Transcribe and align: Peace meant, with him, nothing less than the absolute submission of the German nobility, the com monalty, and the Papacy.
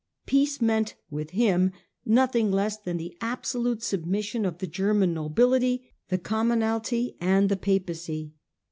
Peace 0.25 0.59
meant, 0.59 0.95
with 1.11 1.29
him, 1.29 1.71
nothing 2.07 2.49
less 2.51 2.75
than 2.75 2.97
the 2.97 3.15
absolute 3.21 3.83
submission 3.83 4.47
of 4.47 4.57
the 4.57 4.65
German 4.65 5.13
nobility, 5.13 5.91
the 6.09 6.17
com 6.17 6.49
monalty, 6.49 7.13
and 7.21 7.49
the 7.49 7.55
Papacy. 7.55 8.33